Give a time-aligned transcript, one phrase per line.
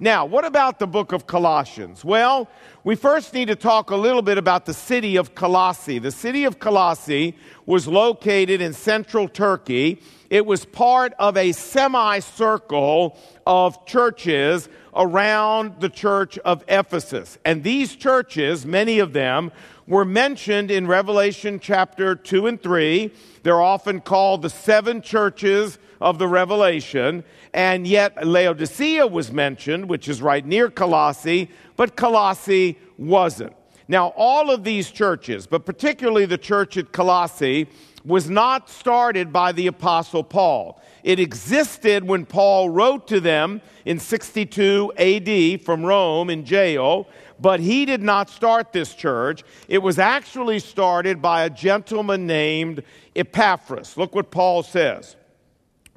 [0.00, 2.04] Now, what about the book of Colossians?
[2.04, 2.48] Well,
[2.84, 5.98] we first need to talk a little bit about the city of Colossae.
[5.98, 7.36] The city of Colossae
[7.66, 10.00] was located in central Turkey.
[10.30, 17.36] It was part of a semicircle of churches around the church of Ephesus.
[17.44, 19.50] And these churches, many of them,
[19.88, 23.12] were mentioned in Revelation chapter 2 and 3.
[23.42, 27.24] They're often called the seven churches of the Revelation.
[27.52, 33.54] And yet Laodicea was mentioned, which is right near Colossae, but Colossae wasn't.
[33.88, 37.68] Now, all of these churches, but particularly the church at Colossae,
[38.04, 40.80] was not started by the Apostle Paul.
[41.02, 47.08] It existed when Paul wrote to them in 62 AD from Rome in jail,
[47.40, 49.42] but he did not start this church.
[49.68, 52.82] It was actually started by a gentleman named
[53.14, 53.96] Epaphras.
[53.96, 55.16] Look what Paul says.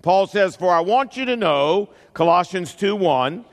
[0.01, 3.45] Paul says, For I want you to know, Colossians 2 1,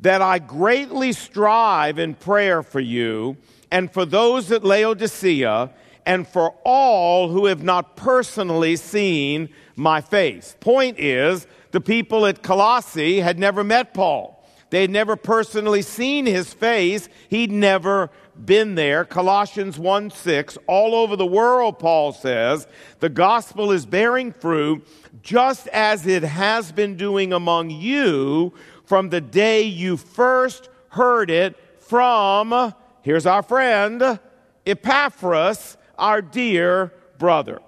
[0.00, 3.36] that I greatly strive in prayer for you
[3.70, 5.70] and for those at Laodicea
[6.04, 10.56] and for all who have not personally seen my face.
[10.60, 14.32] Point is, the people at Colossae had never met Paul.
[14.70, 17.08] They had never personally seen his face.
[17.28, 18.10] He'd never
[18.44, 19.04] been there.
[19.04, 22.66] Colossians 1 6, all over the world, Paul says,
[23.00, 24.86] the gospel is bearing fruit
[25.22, 28.52] just as it has been doing among you
[28.84, 34.20] from the day you first heard it from, here's our friend,
[34.66, 37.60] Epaphras, our dear brother.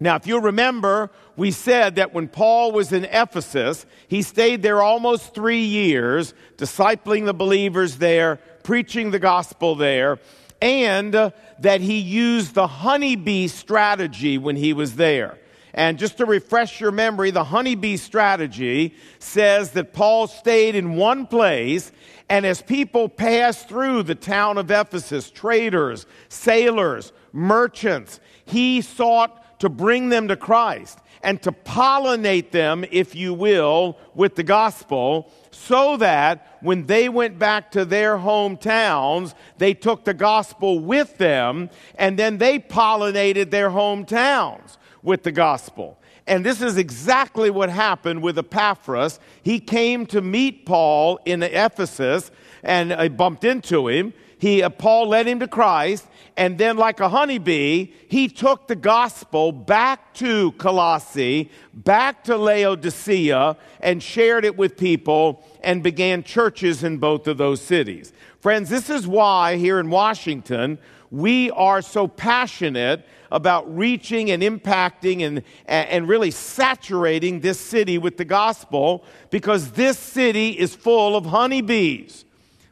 [0.00, 4.80] Now, if you remember, we said that when Paul was in Ephesus, he stayed there
[4.80, 10.18] almost three years, discipling the believers there, preaching the gospel there,
[10.60, 11.14] and
[11.58, 15.38] that he used the honeybee strategy when he was there.
[15.72, 21.26] And just to refresh your memory, the honeybee strategy says that Paul stayed in one
[21.26, 21.90] place,
[22.28, 29.70] and as people passed through the town of Ephesus, traders, sailors, merchants, he sought to
[29.70, 35.96] bring them to Christ and to pollinate them, if you will, with the gospel, so
[35.96, 42.18] that when they went back to their hometowns, they took the gospel with them, and
[42.18, 45.98] then they pollinated their hometowns with the gospel.
[46.26, 49.18] And this is exactly what happened with Epaphras.
[49.42, 52.30] He came to meet Paul in Ephesus
[52.62, 54.12] and I bumped into him.
[54.38, 56.06] He, uh, Paul led him to Christ,
[56.38, 63.56] and then, like a honeybee, he took the gospel back to Colossae, back to Laodicea,
[63.80, 68.12] and shared it with people and began churches in both of those cities.
[68.38, 70.78] Friends, this is why here in Washington,
[71.10, 78.16] we are so passionate about reaching and impacting and, and really saturating this city with
[78.16, 82.24] the gospel because this city is full of honeybees,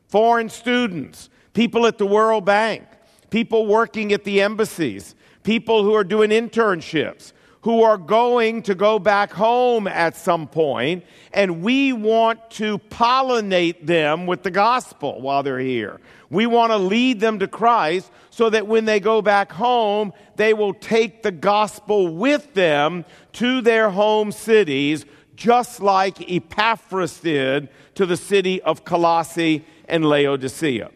[0.06, 2.84] foreign students, people at the World Bank,
[3.30, 7.32] people working at the embassies, people who are doing internships,
[7.66, 13.84] who are going to go back home at some point, and we want to pollinate
[13.84, 16.00] them with the gospel while they're here.
[16.30, 20.54] We want to lead them to Christ so that when they go back home, they
[20.54, 25.04] will take the gospel with them to their home cities,
[25.34, 30.90] just like Epaphras did to the city of Colossae and Laodicea.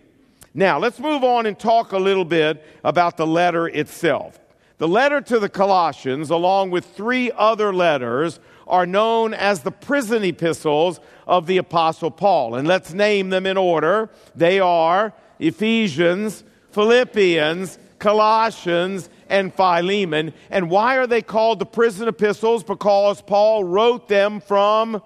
[0.53, 4.38] Now, let's move on and talk a little bit about the letter itself.
[4.78, 10.25] The letter to the Colossians, along with three other letters, are known as the prison
[10.25, 12.55] epistles of the Apostle Paul.
[12.55, 14.11] And let's name them in order.
[14.34, 20.32] They are Ephesians, Philippians, Colossians, and Philemon.
[20.50, 22.65] And why are they called the prison epistles?
[22.65, 25.03] Because Paul wrote them from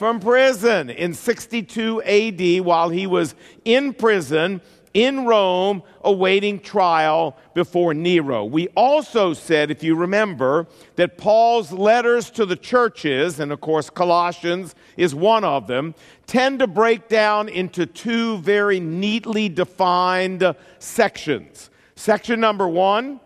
[0.00, 3.34] from prison in 62 AD while he was
[3.66, 4.62] in prison
[4.94, 8.46] in Rome awaiting trial before Nero.
[8.46, 10.66] We also said, if you remember,
[10.96, 15.94] that Paul's letters to the churches, and of course Colossians is one of them,
[16.26, 21.68] tend to break down into two very neatly defined sections.
[21.94, 23.20] Section number one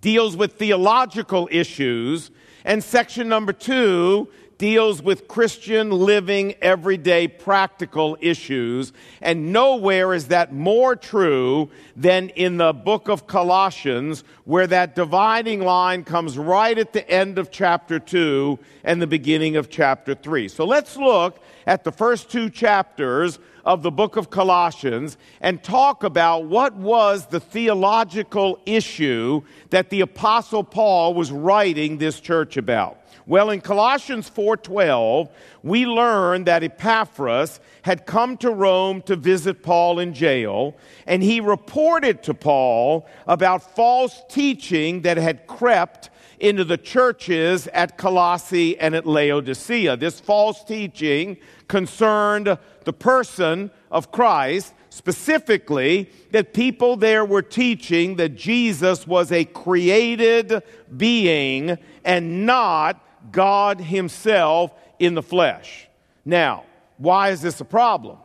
[0.00, 2.32] deals with theological issues,
[2.64, 4.28] and section number two
[4.58, 8.92] deals with Christian living, everyday, practical issues.
[9.20, 15.60] And nowhere is that more true than in the book of Colossians, where that dividing
[15.60, 20.48] line comes right at the end of chapter 2 and the beginning of chapter 3.
[20.48, 26.04] So let's look at the first two chapters of the book of Colossians and talk
[26.04, 33.00] about what was the theological issue that the apostle Paul was writing this church about.
[33.26, 35.30] Well, in Colossians 4:12,
[35.62, 40.74] we learn that Epaphras had come to Rome to visit Paul in jail,
[41.06, 47.96] and he reported to Paul about false teaching that had crept into the churches at
[47.96, 49.96] Colossae and at Laodicea.
[49.96, 58.36] This false teaching concerned the person of Christ, specifically that people there were teaching that
[58.36, 60.62] Jesus was a created
[60.94, 63.00] being and not
[63.30, 65.88] God Himself in the flesh.
[66.24, 66.64] Now,
[66.98, 68.18] why is this a problem?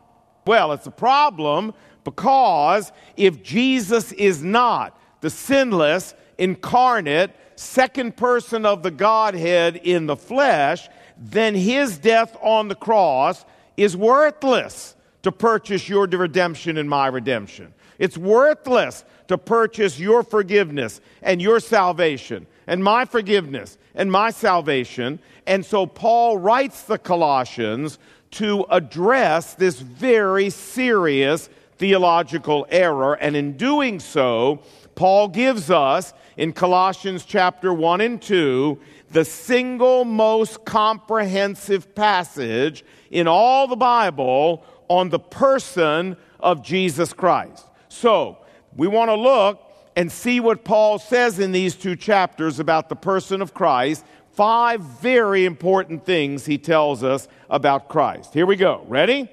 [0.46, 1.74] Well, it's a problem
[2.04, 10.16] because if Jesus is not the sinless, incarnate, second person of the Godhead in the
[10.16, 10.88] flesh,
[11.18, 13.44] then his death on the cross
[13.76, 17.74] is worthless to purchase your redemption and my redemption.
[17.98, 25.18] It's worthless to purchase your forgiveness and your salvation and my forgiveness and my salvation.
[25.44, 27.98] And so Paul writes the Colossians
[28.30, 33.14] to address this very serious theological error.
[33.14, 34.62] And in doing so,
[34.94, 38.78] Paul gives us in Colossians chapter 1 and 2
[39.10, 47.66] the single most comprehensive passage in all the Bible on the person of Jesus Christ.
[47.88, 48.38] So,
[48.76, 49.60] we want to look
[49.96, 54.04] and see what Paul says in these two chapters about the person of Christ.
[54.32, 58.32] Five very important things he tells us about Christ.
[58.32, 58.84] Here we go.
[58.86, 59.28] Ready?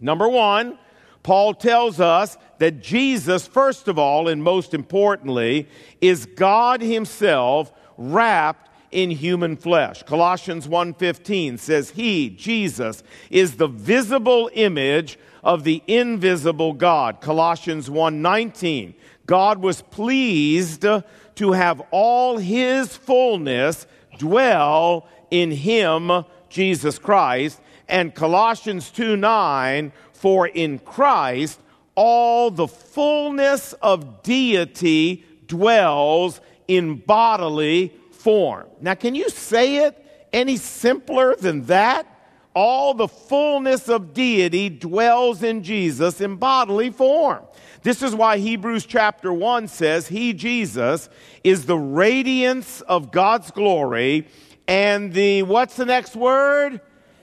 [0.00, 0.78] Number one,
[1.22, 5.68] Paul tells us that Jesus, first of all, and most importantly,
[6.00, 10.02] is God Himself wrapped in human flesh.
[10.04, 17.20] Colossians 1:15 says he, Jesus, is the visible image of the invisible God.
[17.20, 18.94] Colossians 1:19
[19.26, 23.86] God was pleased to have all his fullness
[24.18, 27.60] dwell in him, Jesus Christ.
[27.88, 31.60] And Colossians 2 9, for in Christ
[31.94, 38.66] all the fullness of deity dwells in bodily form.
[38.80, 42.06] Now, can you say it any simpler than that?
[42.54, 47.42] All the fullness of deity dwells in Jesus in bodily form.
[47.84, 51.10] This is why Hebrews chapter 1 says, He, Jesus,
[51.44, 54.26] is the radiance of God's glory
[54.66, 56.80] and the, what's the next word?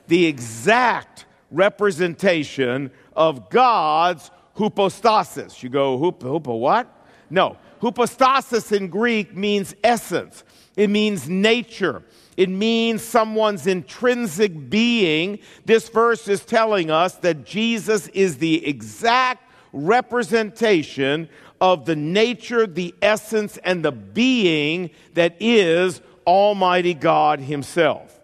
[0.07, 5.63] The exact representation of God's hypostasis.
[5.63, 7.07] You go, hupa, what?
[7.31, 7.57] No.
[7.81, 10.43] Hypostasis in Greek means essence,
[10.77, 12.03] it means nature.
[12.37, 15.39] It means someone's intrinsic being.
[15.65, 21.29] This verse is telling us that Jesus is the exact representation
[21.59, 28.19] of the nature, the essence, and the being that is Almighty God Himself.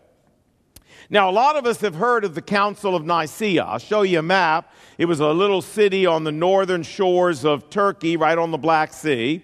[1.09, 3.63] Now, a lot of us have heard of the Council of Nicaea.
[3.63, 4.73] I'll show you a map.
[4.97, 8.91] It was a little city on the northern shores of Turkey, right on the Black
[8.91, 9.41] Sea.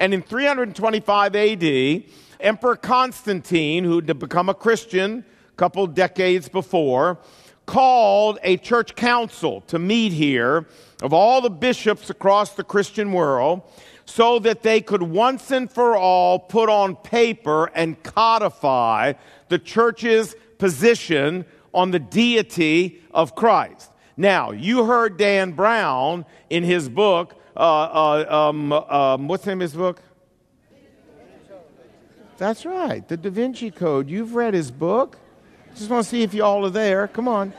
[0.00, 2.02] And in 325 AD,
[2.40, 7.18] Emperor Constantine, who had become a Christian a couple decades before,
[7.66, 10.66] called a church council to meet here
[11.02, 13.62] of all the bishops across the Christian world
[14.06, 19.12] so that they could once and for all put on paper and codify
[19.48, 23.90] the church's position on the deity of Christ.
[24.16, 29.58] Now, you heard Dan Brown in his book, uh, uh, um, um, what's the name
[29.58, 30.00] of his book?
[32.38, 34.08] That's right, the Da Vinci Code.
[34.08, 35.18] You've read his book.
[35.76, 37.06] Just want to see if you all are there.
[37.06, 37.52] Come on.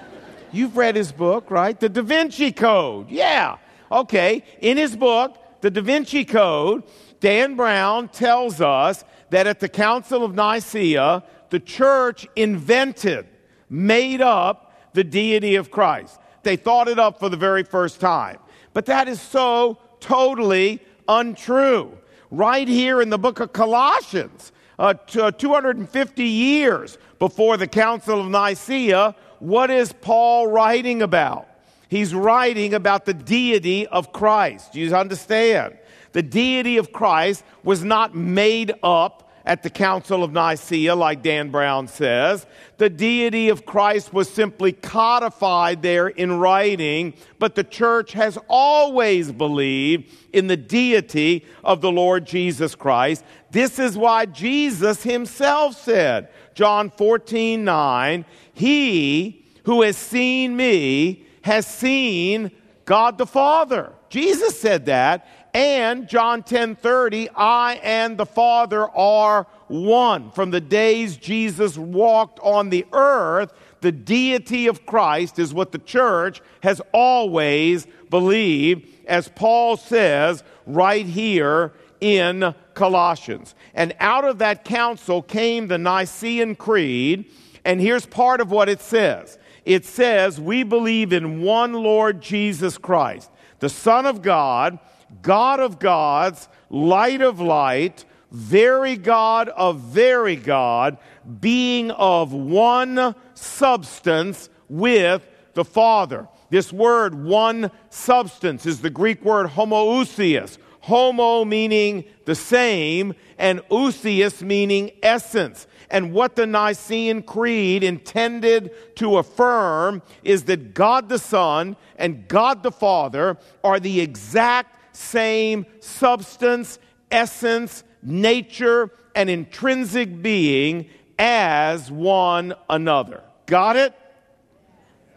[0.51, 1.79] You've read his book, right?
[1.79, 3.11] The Da Vinci Code.
[3.11, 3.57] Yeah.
[3.91, 4.43] Okay.
[4.59, 6.81] In his book, The Da Vinci Code,
[7.19, 13.27] Dan Brown tells us that at the Council of Nicaea, the church invented,
[13.69, 16.19] made up the deity of Christ.
[16.41, 18.39] They thought it up for the very first time.
[18.73, 21.95] But that is so totally untrue.
[22.31, 28.27] Right here in the book of Colossians, uh, uh, 250 years before the Council of
[28.27, 31.47] Nicaea, what is Paul writing about?
[31.89, 34.75] He's writing about the deity of Christ.
[34.75, 35.77] You understand?
[36.11, 41.49] The deity of Christ was not made up at the Council of Nicaea, like Dan
[41.49, 42.45] Brown says.
[42.77, 49.31] The deity of Christ was simply codified there in writing, but the church has always
[49.31, 53.23] believed in the deity of the Lord Jesus Christ.
[53.49, 61.67] This is why Jesus himself said, John 14, 9, He who has seen me has
[61.67, 62.49] seen
[62.83, 63.93] God the Father.
[64.09, 70.31] Jesus said that, And John 10 30, I and the Father are one.
[70.31, 75.77] From the days Jesus walked on the earth, the deity of Christ is what the
[75.77, 83.55] church has always believed, as Paul says right here in Colossians.
[83.73, 87.25] And out of that council came the Nicene Creed.
[87.65, 92.77] And here's part of what it says it says, We believe in one Lord Jesus
[92.77, 93.29] Christ,
[93.59, 94.79] the Son of God,
[95.21, 100.97] God of gods, light of light, very God of very God,
[101.39, 106.27] being of one substance with the Father.
[106.49, 110.57] This word, one substance, is the Greek word homoousios.
[110.87, 115.67] Homo meaning the same, and ousios meaning essence.
[115.89, 122.63] And what the Nicene Creed intended to affirm is that God the Son and God
[122.63, 126.79] the Father are the exact same substance,
[127.11, 130.87] essence, nature, and intrinsic being
[131.19, 133.23] as one another.
[133.45, 133.93] Got it?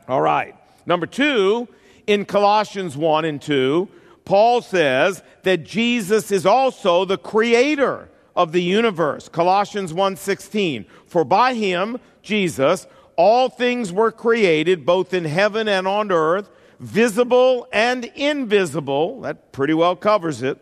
[0.08, 0.56] All right.
[0.84, 1.68] Number two,
[2.08, 3.88] in Colossians 1 and 2,
[4.30, 9.28] Paul says that Jesus is also the creator of the universe.
[9.28, 10.86] Colossians 1:16.
[11.04, 17.66] For by him, Jesus, all things were created both in heaven and on earth, visible
[17.72, 19.22] and invisible.
[19.22, 20.58] That pretty well covers it.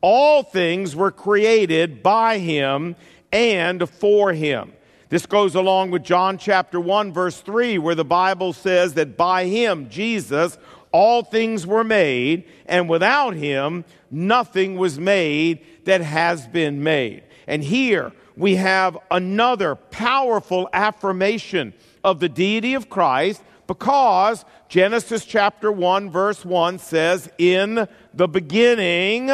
[0.00, 2.96] All things were created by him
[3.30, 4.72] and for him.
[5.10, 9.44] This goes along with John chapter 1 verse 3 where the Bible says that by
[9.44, 10.58] him Jesus
[10.96, 17.22] all things were made and without him nothing was made that has been made.
[17.46, 25.70] And here we have another powerful affirmation of the deity of Christ because Genesis chapter
[25.70, 29.30] 1 verse 1 says in the beginning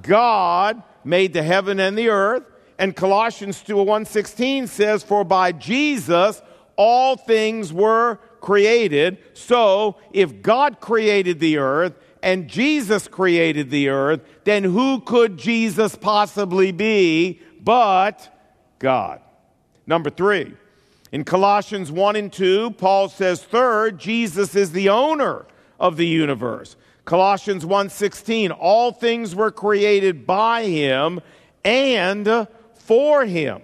[0.00, 2.44] God made the heaven and the earth
[2.78, 6.40] and Colossians 2 116 says for by Jesus
[6.76, 14.20] all things were created so if God created the earth and Jesus created the earth,
[14.44, 18.28] then who could Jesus possibly be but
[18.78, 19.20] God?
[19.86, 20.54] Number three,
[21.12, 25.46] in Colossians 1 and 2, Paul says, third, Jesus is the owner
[25.78, 26.76] of the universe.
[27.04, 31.20] Colossians 1:16 all things were created by him
[31.64, 33.62] and for him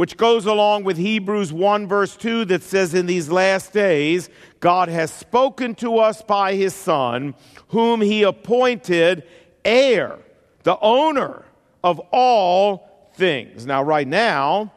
[0.00, 4.88] which goes along with Hebrews 1 verse 2 that says in these last days God
[4.88, 7.34] has spoken to us by his son
[7.68, 9.24] whom he appointed
[9.62, 10.18] heir
[10.62, 11.44] the owner
[11.84, 14.72] of all things now right now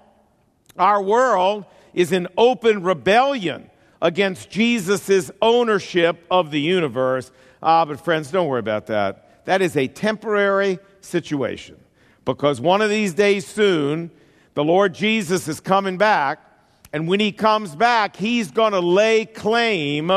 [0.77, 1.63] our world
[1.93, 3.69] is in open rebellion
[4.01, 7.31] against Jesus' ownership of the universe
[7.65, 9.45] Ah, but friends, don't worry about that.
[9.45, 11.77] That is a temporary situation
[12.25, 14.11] because one of these days soon,
[14.53, 16.39] the Lord Jesus is coming back.
[16.91, 20.09] And when he comes back, he's going to lay claim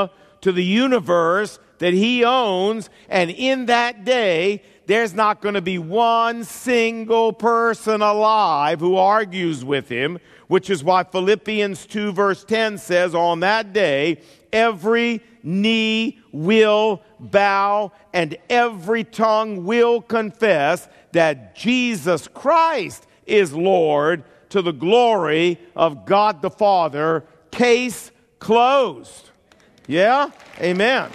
[0.43, 2.91] to the universe that he owns.
[3.09, 9.65] And in that day, there's not going to be one single person alive who argues
[9.65, 14.21] with him, which is why Philippians 2 verse 10 says, on that day,
[14.53, 24.63] every knee will bow and every tongue will confess that Jesus Christ is Lord to
[24.63, 27.25] the glory of God the Father.
[27.51, 29.31] Case closed.
[29.87, 30.31] Yeah?
[30.61, 31.11] Amen.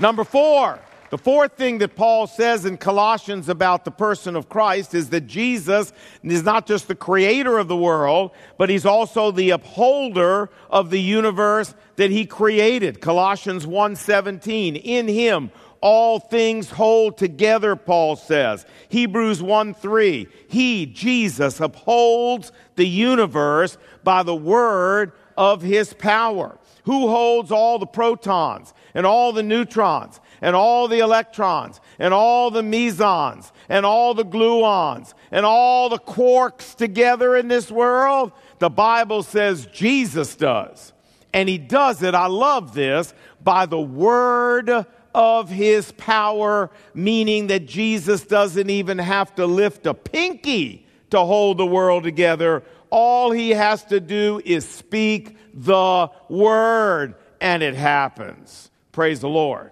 [0.00, 0.78] Number four,
[1.10, 5.22] the fourth thing that Paul says in Colossians about the person of Christ is that
[5.22, 5.92] Jesus
[6.22, 11.00] is not just the creator of the world, but he's also the upholder of the
[11.00, 13.00] universe that he created.
[13.00, 14.76] Colossians 1:17.
[14.76, 18.66] In him all things hold together, Paul says.
[18.88, 20.28] Hebrews 1 3.
[20.48, 26.58] He, Jesus, upholds the universe by the word of his power.
[26.84, 32.50] Who holds all the protons and all the neutrons and all the electrons and all
[32.50, 38.30] the mesons and all the gluons and all the quarks together in this world?
[38.60, 40.92] The Bible says Jesus does.
[41.32, 47.64] And he does it, I love this, by the word of his power, meaning that
[47.64, 52.62] Jesus doesn't even have to lift a pinky to hold the world together.
[52.90, 58.70] All he has to do is speak the word, and it happens.
[58.92, 59.70] Praise the Lord.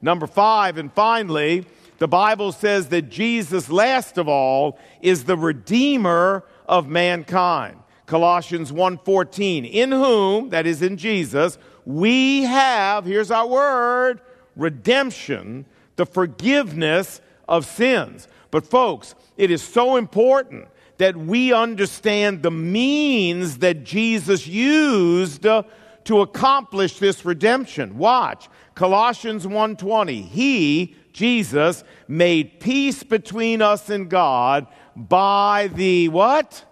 [0.00, 1.66] Number five, and finally,
[1.98, 7.76] the Bible says that Jesus, last of all, is the Redeemer of mankind.
[8.06, 14.20] Colossians 1:14, in whom, that is in Jesus, we have, here's our word,
[14.56, 18.26] redemption, the forgiveness of sins.
[18.50, 20.66] But, folks, it is so important
[20.98, 27.98] that we understand the means that Jesus used to accomplish this redemption.
[27.98, 30.22] Watch Colossians 1:20.
[30.22, 36.64] He, Jesus, made peace between us and God by the what?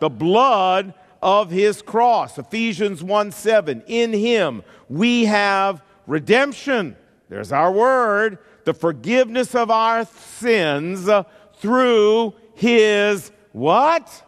[0.00, 2.38] The blood of his cross.
[2.38, 3.82] Ephesians 1:7.
[3.86, 6.96] In him we have redemption.
[7.34, 8.38] There's our word.
[8.62, 11.10] The forgiveness of our sins
[11.56, 14.22] through his what?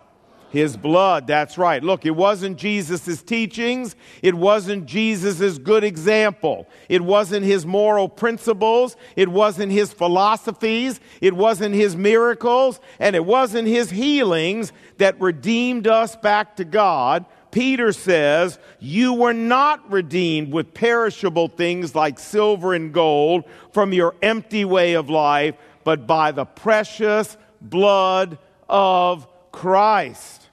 [0.51, 1.29] His blood.
[1.29, 1.85] That's right.
[1.85, 3.95] Look, it wasn't Jesus' teachings.
[4.23, 6.67] It wasn't Jesus' good example.
[6.89, 8.97] It wasn't his moral principles.
[9.15, 10.99] It wasn't his philosophies.
[11.21, 12.81] It wasn't his miracles.
[12.99, 17.25] And it wasn't his healings that redeemed us back to God.
[17.57, 24.15] Peter says, You were not redeemed with perishable things like silver and gold from your
[24.21, 28.37] empty way of life, but by the precious blood
[28.69, 30.51] of Christ.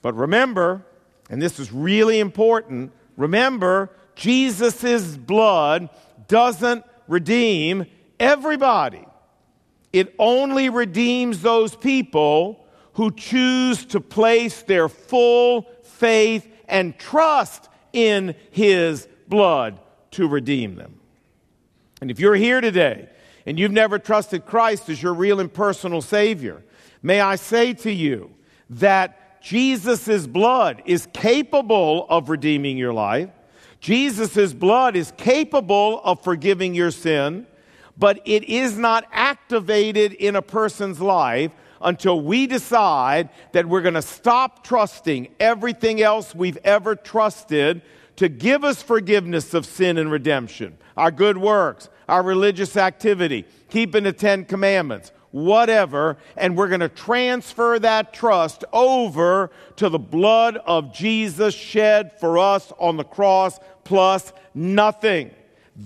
[0.00, 0.86] But remember,
[1.28, 5.88] and this is really important, remember, Jesus' blood
[6.28, 7.84] doesn't redeem
[8.20, 9.04] everybody.
[9.92, 15.68] It only redeems those people who choose to place their full
[15.98, 19.80] faith and trust in His blood
[20.12, 21.00] to redeem them.
[22.00, 23.08] And if you're here today
[23.44, 26.62] and you've never trusted Christ as your real and personal Savior,
[27.02, 28.30] may I say to you
[28.70, 33.30] that Jesus' blood is capable of redeeming your life.
[33.80, 37.46] Jesus' blood is capable of forgiving your sin,
[37.96, 43.94] but it is not activated in a person's life until we decide that we're going
[43.94, 47.82] to stop trusting everything else we've ever trusted
[48.16, 50.76] to give us forgiveness of sin and redemption.
[50.96, 56.88] Our good works, our religious activity, keeping the Ten Commandments, whatever, and we're going to
[56.88, 63.60] transfer that trust over to the blood of Jesus shed for us on the cross
[63.84, 65.30] plus nothing.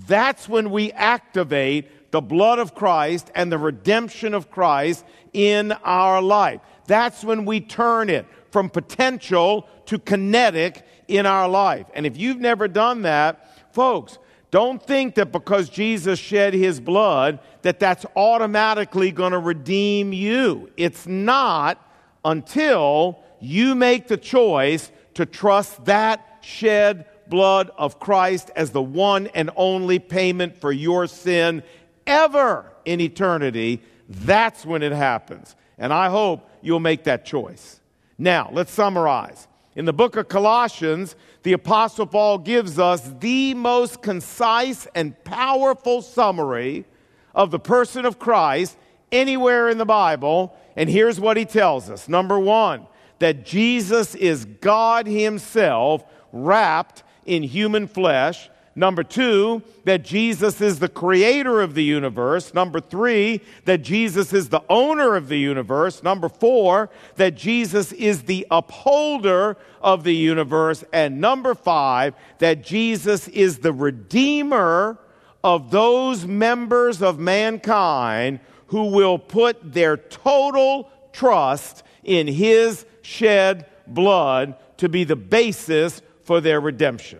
[0.07, 6.21] That's when we activate the blood of Christ and the redemption of Christ in our
[6.21, 6.61] life.
[6.85, 11.87] That's when we turn it from potential to kinetic in our life.
[11.95, 14.19] And if you've never done that, folks,
[14.51, 20.69] don't think that because Jesus shed his blood that that's automatically going to redeem you.
[20.77, 21.83] It's not
[22.23, 29.27] until you make the choice to trust that shed blood of Christ as the one
[29.33, 31.63] and only payment for your sin
[32.05, 33.81] ever in eternity.
[34.09, 35.55] That's when it happens.
[35.77, 37.79] And I hope you'll make that choice.
[38.17, 39.47] Now, let's summarize.
[39.75, 46.01] In the book of Colossians, the Apostle Paul gives us the most concise and powerful
[46.01, 46.85] summary
[47.33, 48.77] of the person of Christ
[49.11, 50.55] anywhere in the Bible.
[50.75, 52.85] And here's what he tells us number one,
[53.19, 58.49] that Jesus is God Himself wrapped in human flesh.
[58.75, 62.55] Number two, that Jesus is the creator of the universe.
[62.55, 66.01] Number three, that Jesus is the owner of the universe.
[66.01, 70.83] Number four, that Jesus is the upholder of the universe.
[70.91, 74.97] And number five, that Jesus is the redeemer
[75.43, 84.55] of those members of mankind who will put their total trust in his shed blood
[84.77, 87.19] to be the basis for their redemption.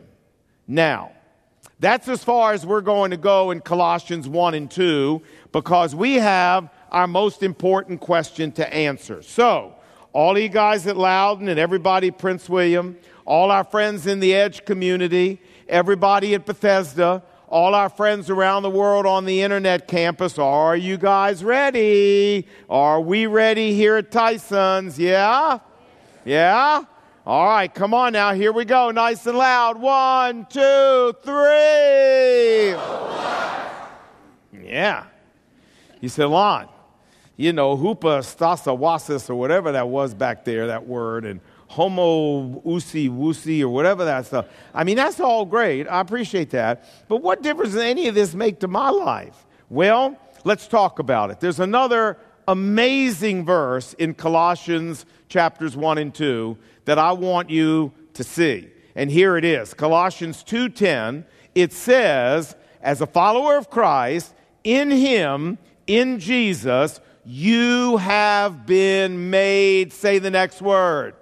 [0.67, 1.11] Now,
[1.83, 6.15] that's as far as we're going to go in Colossians 1 and 2 because we
[6.15, 9.21] have our most important question to answer.
[9.21, 9.75] So,
[10.13, 14.63] all you guys at Loudoun and everybody Prince William, all our friends in the Edge
[14.65, 20.75] community, everybody at Bethesda, all our friends around the world on the internet campus, are
[20.75, 22.47] you guys ready?
[22.69, 24.97] Are we ready here at Tyson's?
[24.99, 25.59] Yeah?
[26.25, 26.85] Yeah?
[27.25, 28.33] All right, come on now.
[28.33, 28.91] Here we go.
[28.91, 29.79] Nice and loud.
[29.79, 32.71] One, two, three.
[34.61, 35.05] Yeah.
[36.01, 36.67] He said, Lon,
[37.37, 42.61] you know, hoopa stasa wasis or whatever that was back there, that word, and homo
[42.65, 44.47] usi wusi or whatever that stuff.
[44.73, 45.87] I mean, that's all great.
[45.87, 46.83] I appreciate that.
[47.07, 49.45] But what difference does any of this make to my life?
[49.69, 51.39] Well, let's talk about it.
[51.39, 52.17] There's another
[52.49, 58.69] amazing verse in Colossians chapters 1 and 2 that I want you to see.
[58.95, 59.73] And here it is.
[59.73, 68.65] Colossians 2:10, it says, as a follower of Christ, in him, in Jesus, you have
[68.65, 71.15] been made, say the next word.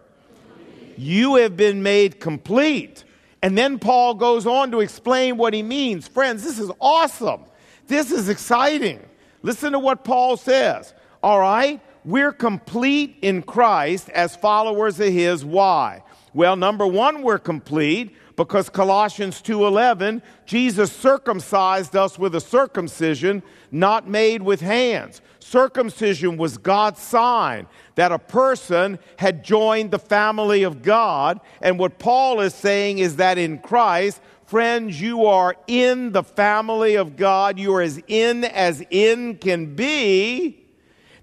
[0.97, 3.04] You have been made complete.
[3.43, 6.08] And then Paul goes on to explain what he means.
[6.08, 7.41] Friends, this is awesome.
[7.88, 9.00] This is exciting.
[9.41, 10.93] Listen to what Paul says.
[11.24, 11.82] All right?
[12.04, 15.46] We're complete in Christ as followers of his.
[15.46, 16.04] Why?
[16.34, 24.08] Well, number 1, we're complete because Colossians 2:11, Jesus circumcised us with a circumcision not
[24.08, 25.22] made with hands.
[25.40, 31.40] Circumcision was God's sign that a person had joined the family of God.
[31.62, 36.96] And what Paul is saying is that in Christ, friends, you are in the family
[36.96, 37.60] of God.
[37.60, 40.66] You are as in as in can be.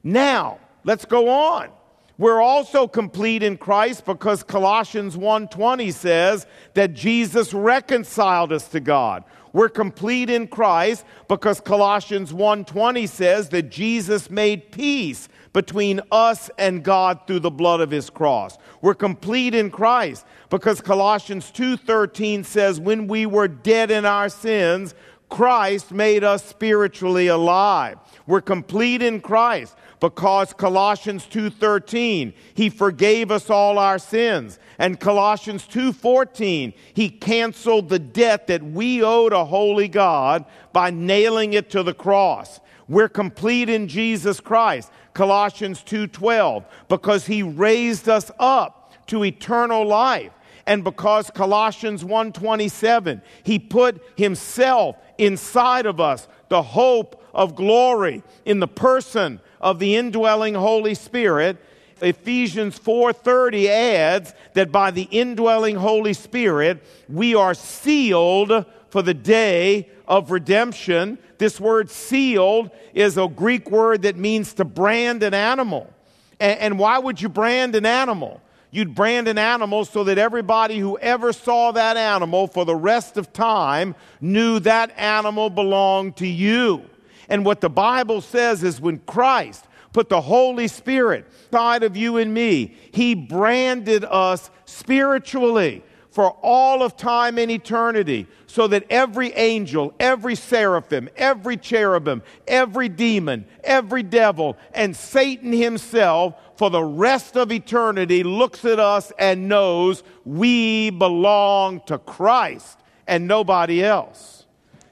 [0.05, 1.71] Now, let's go on.
[2.19, 9.23] We're also complete in Christ because Colossians 1:20 says that Jesus reconciled us to God.
[9.53, 16.83] We're complete in Christ because Colossians 1:20 says that Jesus made peace between us and
[16.83, 18.59] God through the blood of his cross.
[18.83, 24.95] We're complete in Christ because Colossians 2:13 says when we were dead in our sins,
[25.29, 27.99] Christ made us spiritually alive.
[28.27, 35.67] We're complete in Christ because Colossians 2:13 he forgave us all our sins and Colossians
[35.67, 41.83] 2:14 he canceled the debt that we owed a holy God by nailing it to
[41.83, 42.61] the cross.
[42.89, 44.91] We're complete in Jesus Christ.
[45.15, 50.33] Colossians 2:12 because he raised us up to eternal life
[50.67, 58.61] and because Colossians 1:27 he put himself inside of us the hope of glory in
[58.61, 61.59] the person of the indwelling Holy Spirit,
[62.01, 69.89] Ephesians 4:30 adds that by the indwelling Holy Spirit we are sealed for the day
[70.07, 71.19] of redemption.
[71.39, 75.93] This word sealed is a Greek word that means to brand an animal.
[76.41, 78.41] And, and why would you brand an animal?
[78.71, 83.17] You'd brand an animal so that everybody who ever saw that animal for the rest
[83.17, 86.83] of time knew that animal belonged to you.
[87.29, 92.17] And what the Bible says is when Christ put the Holy Spirit inside of you
[92.17, 99.33] and me, He branded us spiritually for all of time and eternity, so that every
[99.35, 107.37] angel, every seraphim, every cherubim, every demon, every devil, and Satan himself, for the rest
[107.37, 114.47] of eternity, looks at us and knows we belong to Christ and nobody else.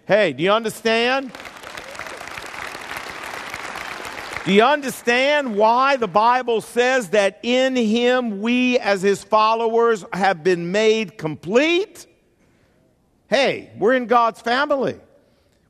[0.07, 1.33] Hey, do you understand?
[4.47, 10.45] Do you understand why the Bible says that in Him we, as His followers, have
[10.45, 12.07] been made complete?
[13.27, 15.01] Hey, we're in God's family.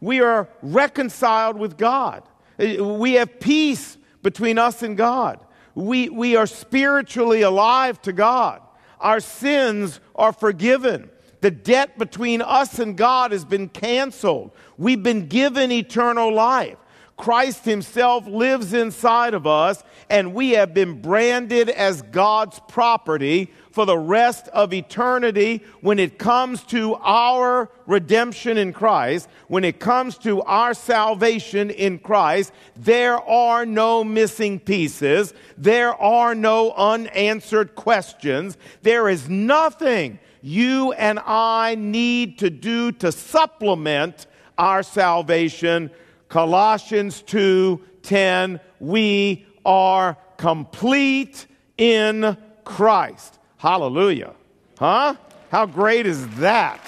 [0.03, 2.23] We are reconciled with God.
[2.59, 5.41] We have peace between us and God.
[5.75, 8.61] We, we are spiritually alive to God.
[9.01, 11.09] Our sins are forgiven.
[11.41, 14.51] The debt between us and God has been canceled.
[14.77, 16.77] We've been given eternal life.
[17.17, 23.87] Christ Himself lives inside of us, and we have been branded as God's property for
[23.87, 30.19] the rest of eternity when it comes to our redemption in Christ, when it comes
[30.19, 32.53] to our salvation in Christ.
[32.77, 41.19] There are no missing pieces, there are no unanswered questions, there is nothing you and
[41.19, 44.27] I need to do to supplement
[44.59, 45.91] our salvation
[46.29, 51.47] Colossians 2:10, we are complete
[51.79, 53.39] in Christ.
[53.59, 54.35] Hallelujah.
[54.79, 55.15] Huh?
[55.51, 56.81] How great is that?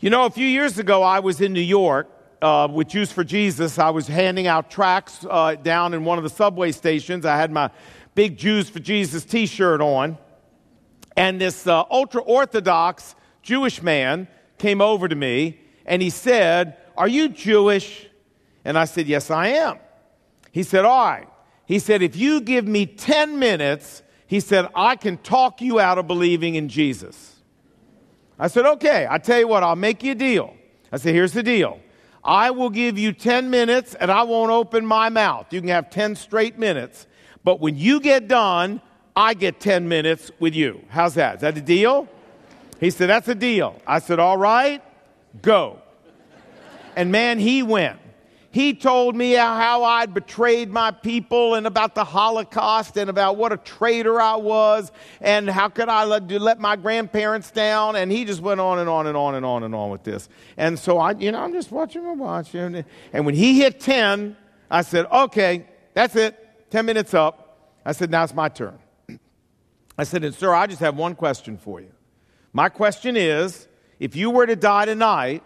[0.00, 2.08] You know, a few years ago, I was in New York
[2.40, 3.78] uh, with Jews for Jesus.
[3.78, 7.26] I was handing out tracts uh, down in one of the subway stations.
[7.26, 7.70] I had my
[8.14, 10.18] big Jews for Jesus t shirt on.
[11.16, 17.08] And this uh, ultra Orthodox Jewish man came over to me and he said, Are
[17.08, 18.06] you Jewish?
[18.64, 19.78] And I said, Yes, I am.
[20.52, 21.28] He said, All right.
[21.66, 25.98] He said, If you give me 10 minutes, he said, I can talk you out
[25.98, 27.36] of believing in Jesus.
[28.38, 30.54] I said, Okay, I tell you what, I'll make you a deal.
[30.92, 31.80] I said, Here's the deal.
[32.24, 35.52] I will give you 10 minutes and I won't open my mouth.
[35.52, 37.06] You can have 10 straight minutes.
[37.44, 38.80] But when you get done,
[39.14, 40.84] I get 10 minutes with you.
[40.88, 41.36] How's that?
[41.36, 42.08] Is that a deal?
[42.80, 43.80] He said, That's a deal.
[43.86, 44.82] I said, All right,
[45.42, 45.80] go.
[46.94, 48.00] And man, he went.
[48.56, 53.52] He told me how I'd betrayed my people and about the Holocaust and about what
[53.52, 57.96] a traitor I was and how could I let, let my grandparents down.
[57.96, 60.30] And he just went on and on and on and on and on with this.
[60.56, 62.82] And so I, you know, I'm just watching and watching.
[63.12, 64.34] And when he hit 10,
[64.70, 66.70] I said, okay, that's it.
[66.70, 67.58] 10 minutes up.
[67.84, 68.78] I said, now it's my turn.
[69.98, 71.92] I said, and sir, I just have one question for you.
[72.56, 73.68] My question is
[74.00, 75.42] if you were to die tonight,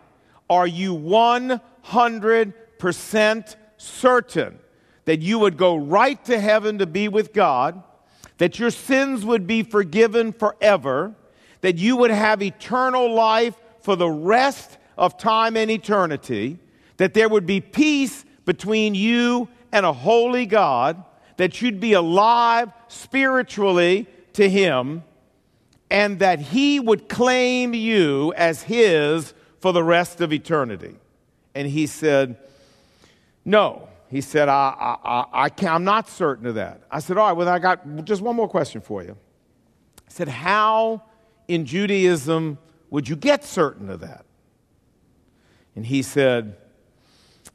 [0.48, 4.58] are you 100% certain
[5.06, 7.82] that you would go right to heaven to be with God,
[8.38, 11.16] that your sins would be forgiven forever,
[11.62, 16.60] that you would have eternal life for the rest of time and eternity,
[16.98, 21.02] that there would be peace between you and a holy God,
[21.38, 25.02] that you'd be alive spiritually to Him,
[25.90, 30.96] and that He would claim you as His for the rest of eternity.
[31.54, 32.36] And he said,
[33.44, 33.86] No.
[34.08, 36.82] He said, I, I, I can't, I'm not certain of that.
[36.90, 39.16] I said, All right, well, I got just one more question for you.
[39.98, 41.02] I said, How
[41.46, 42.58] in Judaism
[42.90, 44.24] would you get certain of that?
[45.76, 46.56] And he said,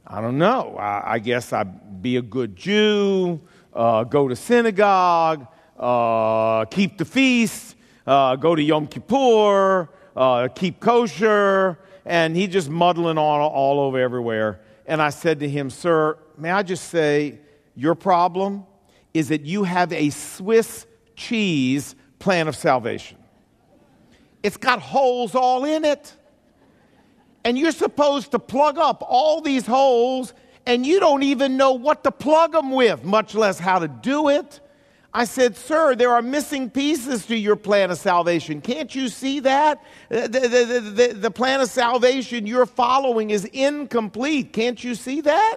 [0.06, 0.76] I don't know.
[0.78, 3.40] I, I guess I'd be a good Jew,
[3.74, 5.46] uh, go to synagogue,
[5.78, 7.75] uh, keep the feast,
[8.06, 13.98] uh, go to Yom Kippur, uh, keep kosher, and he just muddling on all over
[13.98, 14.60] everywhere.
[14.86, 17.40] And I said to him, Sir, may I just say,
[17.74, 18.64] your problem
[19.12, 23.18] is that you have a Swiss cheese plan of salvation.
[24.42, 26.14] It's got holes all in it.
[27.44, 30.34] And you're supposed to plug up all these holes,
[30.66, 34.28] and you don't even know what to plug them with, much less how to do
[34.28, 34.60] it.
[35.16, 38.60] I said, Sir, there are missing pieces to your plan of salvation.
[38.60, 39.82] Can't you see that?
[40.10, 44.52] The, the, the, the, plan of salvation you're following is incomplete.
[44.52, 45.56] Can't you see that?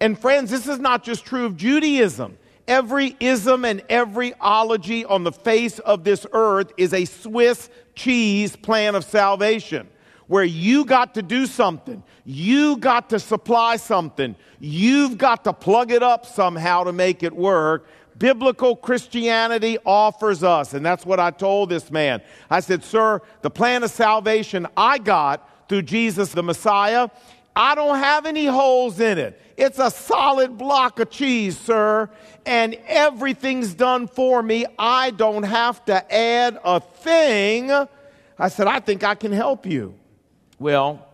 [0.00, 2.36] And friends, this is not just true of Judaism.
[2.68, 8.54] Every ism and every ology on the face of this earth is a Swiss cheese
[8.54, 9.88] plan of salvation
[10.26, 12.02] where you got to do something.
[12.26, 14.36] You got to supply something.
[14.60, 17.86] You've got to plug it up somehow to make it work
[18.18, 20.74] biblical Christianity offers us.
[20.74, 22.22] And that's what I told this man.
[22.50, 27.08] I said, Sir, the plan of salvation I got through Jesus the Messiah,
[27.56, 29.40] I don't have any holes in it.
[29.56, 32.10] It's a solid block of cheese, sir,
[32.44, 34.66] and everything's done for me.
[34.78, 37.70] I don't have to add a thing.
[38.38, 39.94] I said, I think I can help you.
[40.58, 41.06] Well,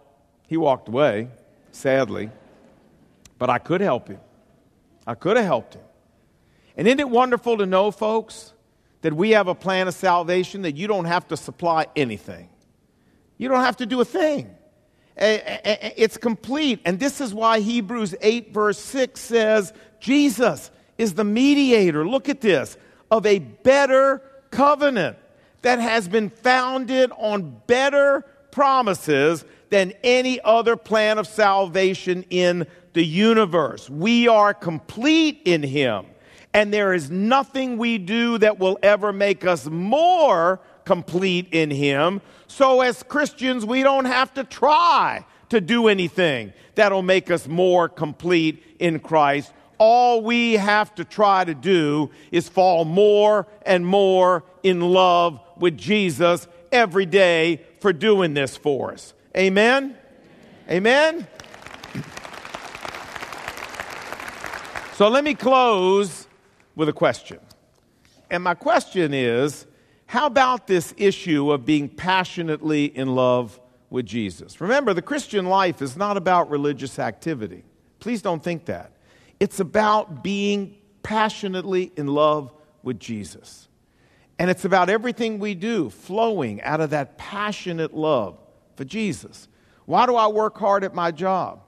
[0.47, 1.29] he walked away,
[1.73, 2.31] sadly,
[3.39, 4.21] but I could help him.
[5.07, 5.83] I could have helped him.
[6.81, 8.55] And isn't it wonderful to know, folks,
[9.03, 12.49] that we have a plan of salvation that you don't have to supply anything?
[13.37, 14.49] You don't have to do a thing.
[15.15, 16.81] It's complete.
[16.87, 22.41] And this is why Hebrews 8, verse 6 says, Jesus is the mediator, look at
[22.41, 22.79] this,
[23.11, 25.19] of a better covenant
[25.61, 33.05] that has been founded on better promises than any other plan of salvation in the
[33.05, 33.91] universe.
[33.91, 36.07] We are complete in Him
[36.53, 42.21] and there is nothing we do that will ever make us more complete in Him.
[42.49, 47.89] So, as Christians, we don't have to try to do anything that'll make us more
[47.89, 49.53] complete in Christ.
[49.79, 55.79] All we have to try to do is fall more and more in love with
[55.79, 59.15] Jesus every day for doing this for us.
[59.37, 59.97] Amen?
[60.69, 61.27] Amen?
[64.95, 66.20] So let me close
[66.81, 67.39] with a question.
[68.31, 69.67] And my question is
[70.07, 74.63] how about this issue of being passionately in love with Jesus?
[74.63, 77.65] Remember, the Christian life is not about religious activity.
[77.99, 78.93] Please don't think that.
[79.39, 82.51] It's about being passionately in love
[82.83, 83.69] with Jesus.
[84.39, 88.39] And it's about everything we do flowing out of that passionate love
[88.77, 89.49] for Jesus.
[89.85, 91.61] Why do I work hard at my job?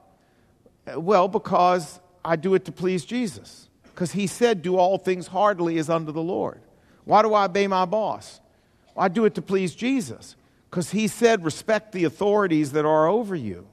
[0.97, 5.77] Well, because I do it to please Jesus because he said, Do all things heartily
[5.77, 6.61] as unto the Lord.
[7.05, 8.39] Why do I obey my boss?
[8.95, 10.35] Well, I do it to please Jesus
[10.69, 13.67] because he said, Respect the authorities that are over you.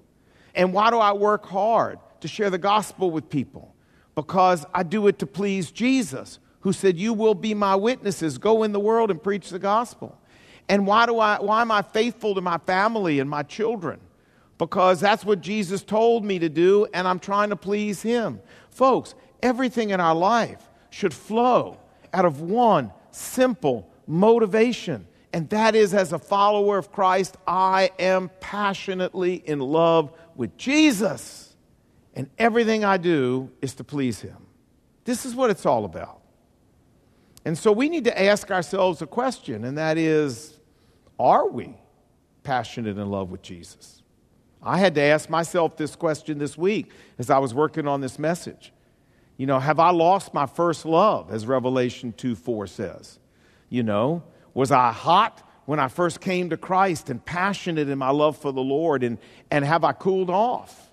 [0.54, 3.74] And why do I work hard to share the gospel with people?
[4.14, 8.38] Because I do it to please Jesus, who said, You will be my witnesses.
[8.38, 10.18] Go in the world and preach the gospel.
[10.68, 13.98] And why, do I, why am I faithful to my family and my children?
[14.58, 18.40] Because that's what Jesus told me to do, and I'm trying to please him.
[18.70, 21.78] Folks, Everything in our life should flow
[22.12, 25.06] out of one simple motivation.
[25.32, 31.54] And that is, as a follower of Christ, I am passionately in love with Jesus.
[32.14, 34.36] And everything I do is to please Him.
[35.04, 36.20] This is what it's all about.
[37.44, 40.58] And so we need to ask ourselves a question, and that is
[41.18, 41.74] Are we
[42.42, 44.02] passionate in love with Jesus?
[44.62, 48.18] I had to ask myself this question this week as I was working on this
[48.18, 48.72] message.
[49.40, 53.18] You know, have I lost my first love, as Revelation 2 4 says?
[53.70, 54.22] You know,
[54.52, 58.52] was I hot when I first came to Christ and passionate in my love for
[58.52, 59.02] the Lord?
[59.02, 59.16] And,
[59.50, 60.92] and have I cooled off?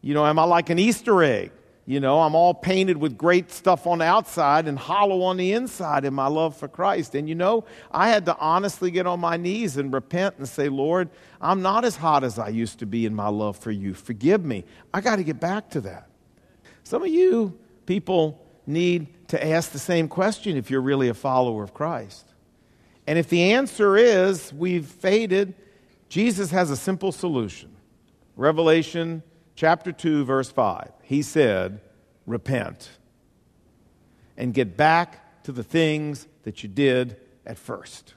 [0.00, 1.52] You know, am I like an Easter egg?
[1.84, 5.52] You know, I'm all painted with great stuff on the outside and hollow on the
[5.52, 7.14] inside in my love for Christ.
[7.14, 10.70] And you know, I had to honestly get on my knees and repent and say,
[10.70, 13.92] Lord, I'm not as hot as I used to be in my love for you.
[13.92, 14.64] Forgive me.
[14.94, 16.08] I got to get back to that.
[16.82, 21.62] Some of you people need to ask the same question if you're really a follower
[21.62, 22.32] of Christ.
[23.06, 25.54] And if the answer is we've faded,
[26.08, 27.76] Jesus has a simple solution.
[28.36, 29.22] Revelation
[29.54, 31.80] chapter 2, verse 5, he said,
[32.26, 32.90] Repent
[34.36, 37.16] and get back to the things that you did
[37.46, 38.14] at first.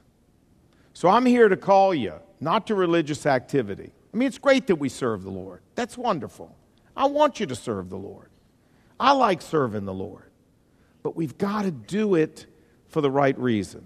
[0.93, 3.91] So I'm here to call you, not to religious activity.
[4.13, 5.62] I mean, it's great that we serve the Lord.
[5.75, 6.56] That's wonderful.
[6.95, 8.30] I want you to serve the Lord.
[8.99, 10.23] I like serving the Lord.
[11.03, 12.45] But we've got to do it
[12.88, 13.86] for the right reason.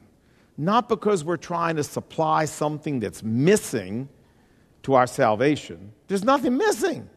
[0.58, 4.10] Not because we're trying to supply something that's missing
[4.84, 5.94] to our salvation.
[6.08, 7.10] There's nothing missing.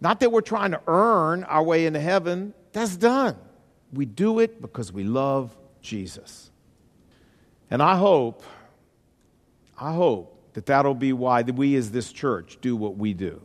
[0.00, 3.36] Not that we're trying to earn our way into heaven, that's done.
[3.92, 6.50] We do it because we love Jesus.
[7.70, 8.42] And I hope,
[9.78, 13.40] I hope that that'll be why we as this church do what we do.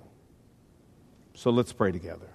[1.33, 2.30] So let's pray together.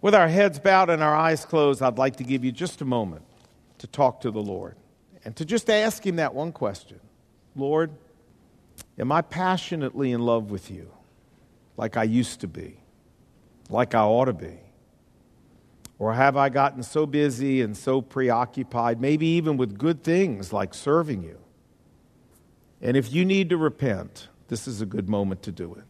[0.00, 2.84] With our heads bowed and our eyes closed, I'd like to give you just a
[2.84, 3.22] moment
[3.78, 4.76] to talk to the Lord
[5.24, 7.00] and to just ask Him that one question
[7.54, 7.90] Lord,
[8.98, 10.90] am I passionately in love with you?
[11.80, 12.76] like I used to be,
[13.70, 14.58] like I ought to be?
[15.98, 20.74] Or have I gotten so busy and so preoccupied, maybe even with good things like
[20.74, 21.38] serving you?
[22.82, 25.84] And if you need to repent, this is a good moment to do it.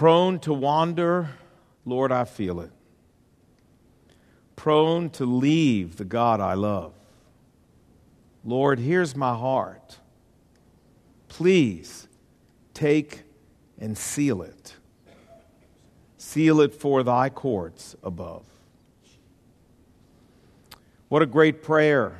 [0.00, 1.28] Prone to wander,
[1.84, 2.70] Lord, I feel it.
[4.56, 6.94] Prone to leave the God I love.
[8.42, 9.98] Lord, here's my heart.
[11.28, 12.08] Please
[12.72, 13.24] take
[13.78, 14.74] and seal it.
[16.16, 18.46] Seal it for thy courts above.
[21.10, 22.18] What a great prayer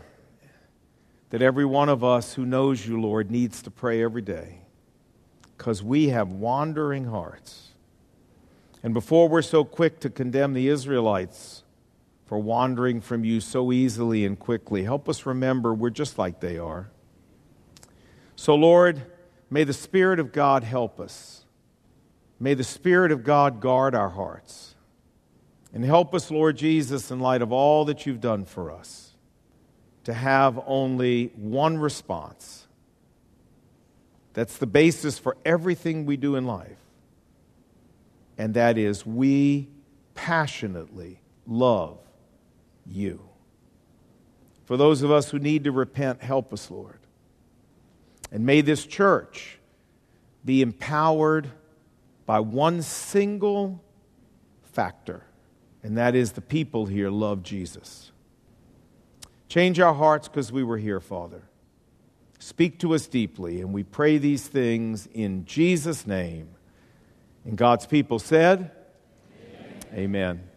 [1.31, 4.59] that every one of us who knows you, Lord, needs to pray every day
[5.57, 7.69] because we have wandering hearts.
[8.83, 11.64] And before we're so quick to condemn the Israelites,
[12.31, 14.85] for wandering from you so easily and quickly.
[14.85, 16.88] Help us remember we're just like they are.
[18.37, 19.03] So, Lord,
[19.51, 21.45] may the Spirit of God help us.
[22.38, 24.77] May the Spirit of God guard our hearts.
[25.75, 29.16] And help us, Lord Jesus, in light of all that you've done for us,
[30.05, 32.69] to have only one response.
[34.35, 36.79] That's the basis for everything we do in life.
[38.40, 39.68] And that is we
[40.14, 41.98] passionately love
[42.87, 43.20] you.
[44.64, 47.00] For those of us who need to repent, help us, Lord.
[48.33, 49.59] And may this church
[50.42, 51.50] be empowered
[52.24, 53.85] by one single
[54.62, 55.22] factor,
[55.83, 58.11] and that is the people here love Jesus.
[59.50, 61.42] Change our hearts because we were here, Father.
[62.38, 66.55] Speak to us deeply, and we pray these things in Jesus' name.
[67.44, 68.70] And God's people said,
[69.92, 69.94] Amen.
[69.94, 70.50] Amen.